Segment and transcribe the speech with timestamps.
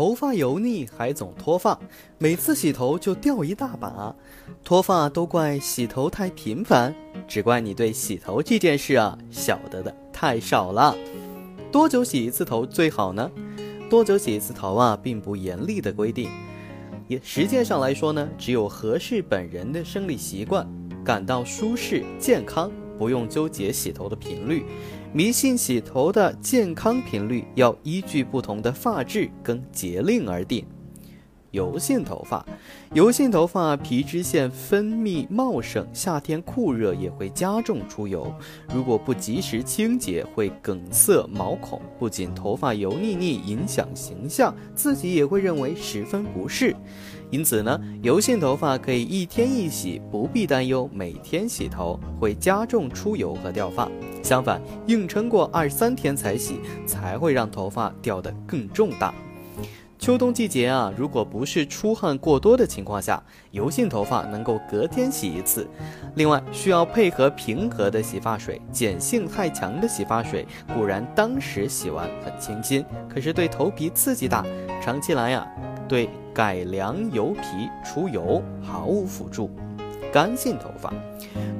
[0.00, 1.78] 头发油腻还总脱发，
[2.16, 4.16] 每次洗头就掉一大把，
[4.64, 6.94] 脱发都怪洗头太频繁，
[7.28, 10.96] 只怪你对洗头这件事啊晓得的太少了。
[11.70, 13.30] 多久洗一次头最好呢？
[13.90, 16.30] 多久洗一次头啊，并不严厉的规定，
[17.06, 20.66] 也实践上来说呢，只有合适本人的生理习惯，
[21.04, 24.64] 感到舒适健康，不用纠结洗头的频率。
[25.12, 30.64] 迷信洗头的健康频率要依据不同的发质跟节令而定。
[31.50, 32.44] 油性头发，
[32.92, 38.32] 油性头发皮脂腺分泌茂盛，夏天酷热也会加重出油。
[38.72, 46.74] 如果不及时清洁，会梗塞毛孔，不仅头发油腻腻，影响形象，自己也会认为十分不适。
[47.30, 53.90] 因此呢，油性头发可以一天一洗，不必担忧每天洗头会加重出油和掉发。
[54.22, 59.14] 相反，硬撑过二三天才洗，才会让头发掉得更重大。
[60.10, 63.22] 秋冬季节啊，如果不是出汗过多的情况下，
[63.52, 65.64] 油性头发能够隔天洗一次。
[66.16, 70.44] 另外，需要配合平和的洗发水，碱性太强的洗发水
[70.74, 74.44] 固然当时洗完很清新，可是对头皮刺激大，
[74.82, 75.46] 长期来呀，
[75.86, 79.48] 对改良油皮出油毫无辅助。
[80.12, 80.92] 干性头发，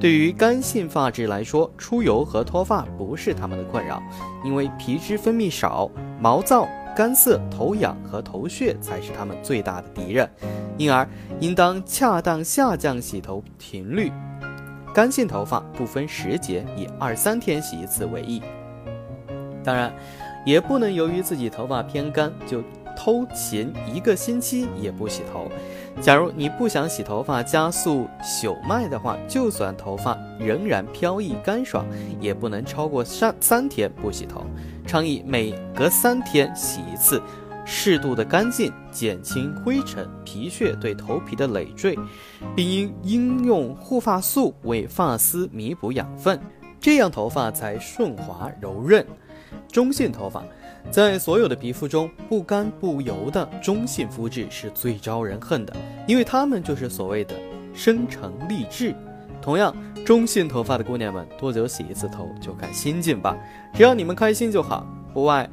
[0.00, 4.02] 对于干性发质来说，出油和脱发不是他们的困扰，
[4.44, 5.88] 因为皮脂分泌少，
[6.20, 10.28] 毛躁、干涩、头痒和头屑才是他们最大的敌人，
[10.76, 11.08] 因而
[11.40, 14.12] 应当恰当下降洗头频率。
[14.94, 18.42] 干性头发不分时节，以二三天洗一次为宜。
[19.62, 19.92] 当然，
[20.44, 22.62] 也不能由于自己头发偏干就。
[22.96, 25.48] 偷勤一个星期也不洗头。
[26.00, 31.84] 假如你不想洗头发加速朽迈的话，就算头发仍然飘逸干爽，
[32.20, 34.44] 也不能超过三三天不洗头。
[34.86, 37.20] 倡议每隔三天洗一次，
[37.66, 41.98] 适度的干净，减轻灰尘、皮屑对头皮的累赘，
[42.56, 46.40] 并应应用护发素为发丝弥补养分，
[46.80, 49.06] 这样头发才顺滑柔润。
[49.68, 50.44] 中性头发。
[50.90, 57.34] 在所有的皮肤中，不干不油的中性肤质是最招人恨的，因为它们就是所谓的
[57.74, 58.94] 深沉丽质。
[59.42, 59.74] 同样，
[60.04, 63.36] 中性头发的姑娘们，多久洗一次头就看心境吧，
[63.74, 64.86] 只要你们开心就好。
[65.12, 65.48] 不外，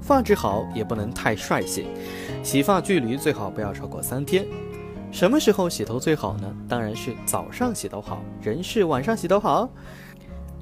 [0.00, 1.86] 发质好也不能太率性，
[2.42, 4.46] 洗发距离最好不要超过三天。
[5.12, 6.52] 什么时候洗头最好呢？
[6.68, 9.68] 当然是早上洗头好，人是晚上洗头好。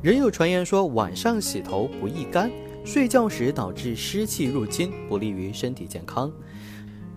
[0.04, 2.50] 人有传言说晚上洗头不易干。
[2.84, 6.30] 睡觉时导致湿气入侵，不利于身体健康。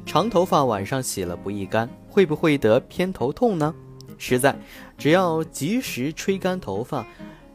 [0.06, 3.76] 长头发晚上洗了不易干，会不会得偏头痛呢？
[4.18, 4.58] 实在，
[4.98, 7.06] 只要及时吹干头发，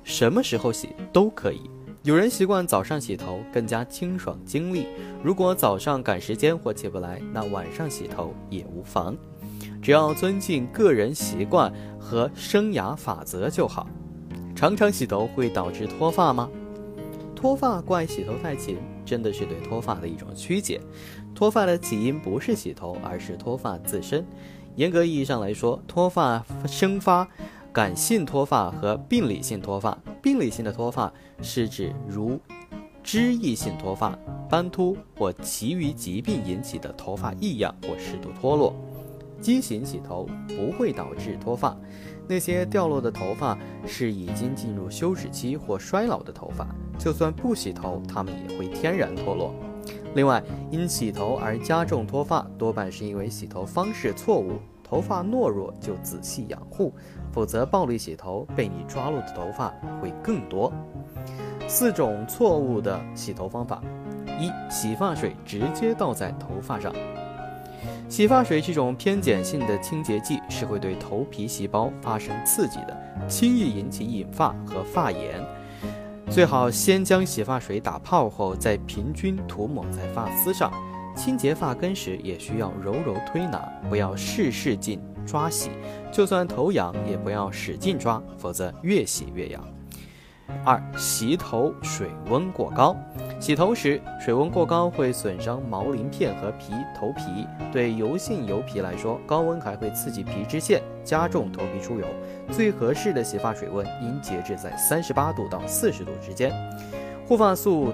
[0.04, 1.62] 什么时候洗都可以。
[2.03, 4.87] 有人习惯早上洗头，更加清爽精力。
[5.25, 9.16] 如果早上赶时间或起不来，那晚上洗头也无妨。
[9.81, 13.88] 只要遵循个人习惯和生涯法则就好。
[14.62, 16.49] 常常洗头会导致脱发吗？
[17.34, 20.81] 脱发怪洗头太勤，真的是对脱发的一种曲解。
[21.34, 24.25] 脱发的起因不是洗头，而是脱发自身。
[24.77, 27.27] 严格意义上来说，脱发生发
[27.73, 29.99] 感性脱发和病理性脱发。
[30.23, 32.39] 病理性的脱发是指如
[33.03, 34.17] 脂溢性脱发、
[34.49, 38.73] 斑秃或其余疾病引起的头发异样或适度脱落。
[39.41, 41.77] 畸形洗头不会导致脱发。
[42.28, 46.66] 那些掉落的头发是已经进入休止期或衰老的头发，
[46.99, 49.55] 就算不洗头，它们也会天然脱落。
[50.15, 54.59] 另外，因洗头而加重脱发，多半是因为洗头方式错误。
[54.82, 56.93] 头发懦弱就仔细养护，
[57.32, 59.72] 否则暴力洗头，被你抓落的头发
[60.03, 60.71] 会更多。
[61.66, 63.82] 四种错误的洗头方法：
[64.38, 66.93] 一、洗发水直接倒在头发上。
[68.12, 72.95] 洗发水这种偏碱性的清洁剂是会对头皮细胞发生刺激的，
[73.27, 75.43] 轻易引起引发和发炎。
[76.28, 80.70] 最好先将洗发水打泡后，再平均涂抹在发丝上。
[81.17, 85.70] 清洁发根时也需要柔柔推拿，不要事事劲抓洗。
[86.12, 89.65] 就算头痒，也不要使劲抓，否则越洗越痒。
[90.67, 92.94] 二、洗头水温过高。
[93.43, 102.06] 洗头时水温过高会损伤毛鳞片和皮头皮，对油性油皮来说，高温还会刺激皮脂腺，加重头皮出油。
[102.53, 106.53] 最合适的洗发水温应节制在三十八度到四十度之间。
[107.27, 107.93] 护发素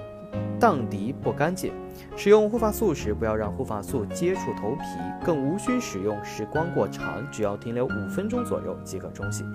[0.59, 1.73] 荡涤不干净，
[2.15, 4.83] 使用护发素时，不要让护发素接触头皮，
[5.23, 9.45] 更无需使用时光过长，只要停留五分钟左右即可冲洗。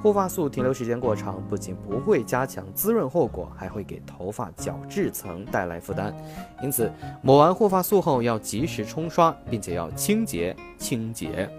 [0.00, 6.14] 护发素停留时间过长，不仅不会加强滋润后果，还会给头发角质层带来负担。
[6.62, 6.90] 因此，
[7.22, 11.50] 抹完护发素后要及时冲刷，并且要清洁清洁。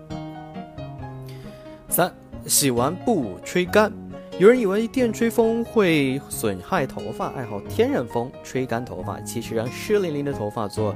[1.90, 2.12] 三，
[2.46, 3.92] 洗完不吹干。
[4.40, 9.22] 有人以为电吹风会损害头发，爱好天然风吹干头发。
[9.22, 10.96] 其实让湿淋淋的头发做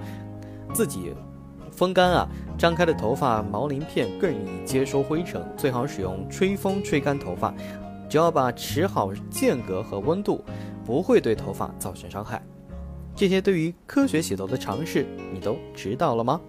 [0.74, 1.14] 自己
[1.72, 5.40] 风干啊，张开的头发毛鳞片更易接收灰尘。
[5.56, 7.54] 最好使用吹风吹干头发，
[8.10, 10.44] 只要把持好间隔和温度，
[10.84, 12.42] 不会对头发造成伤害。
[13.16, 16.42] 这些对于科学洗头的常识，你都知道了吗？